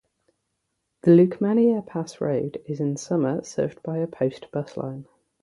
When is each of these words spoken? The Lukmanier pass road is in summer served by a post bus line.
The 1.03 1.11
Lukmanier 1.11 1.85
pass 1.85 2.19
road 2.19 2.59
is 2.65 2.79
in 2.79 2.97
summer 2.97 3.43
served 3.43 3.83
by 3.83 3.99
a 3.99 4.07
post 4.07 4.49
bus 4.51 4.75
line. 4.75 5.05